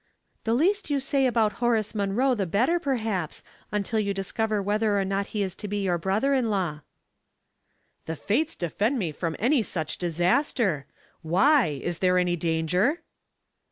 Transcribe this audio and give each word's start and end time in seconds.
"The 0.45 0.55
least 0.55 0.89
you 0.89 0.99
say 0.99 1.27
about 1.27 1.59
Horace 1.61 1.93
Munroe 1.93 2.33
the 2.33 2.47
better, 2.47 2.79
perhaps, 2.79 3.43
until 3.71 3.99
you 3.99 4.15
discover 4.15 4.59
whether 4.59 4.99
or 4.99 5.05
not 5.05 5.27
he 5.27 5.43
is 5.43 5.55
to 5.57 5.67
be 5.67 5.83
your 5.83 5.99
brother 5.99 6.33
in 6.33 6.49
law."" 6.49 6.79
The 8.07 8.15
fates 8.15 8.55
defend 8.55 8.97
me 8.97 9.11
from 9.11 9.35
any 9.37 9.61
such 9.61 9.99
disaster. 9.99 10.87
Why! 11.21 11.79
is 11.83 11.99
there 11.99 12.17
any 12.17 12.35
danger 12.35 13.03